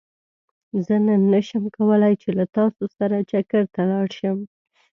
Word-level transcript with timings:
زه 0.85 0.95
نن 1.05 1.21
نه 1.33 1.39
شم 1.47 1.63
کولاي 1.75 2.13
چې 2.21 2.29
له 2.37 2.45
تاسو 2.57 2.83
سره 2.97 3.15
چکرته 3.31 3.81
لاړ 3.91 4.07
شم 4.19 4.37